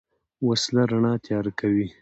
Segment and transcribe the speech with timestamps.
[0.49, 1.87] وسله رڼا تیاره کوي